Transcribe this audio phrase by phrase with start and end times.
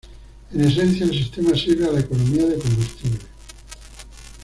[0.51, 3.19] En esencia, el sistema sirve a la economía de combustible.